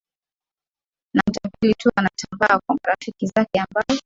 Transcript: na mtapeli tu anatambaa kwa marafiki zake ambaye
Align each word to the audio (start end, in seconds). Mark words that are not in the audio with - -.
na 1.15 1.21
mtapeli 1.29 1.73
tu 1.73 1.89
anatambaa 1.95 2.59
kwa 2.67 2.77
marafiki 2.83 3.27
zake 3.27 3.59
ambaye 3.59 3.99